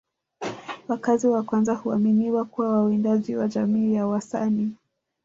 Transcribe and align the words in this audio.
Wakazi 0.87 1.27
wa 1.27 1.43
kwanza 1.43 1.73
huaminiwa 1.75 2.45
kuwa 2.45 2.69
wawindaji 2.69 3.35
wa 3.35 3.47
jamii 3.47 3.93
ya 3.93 4.07
Wasani 4.07 4.71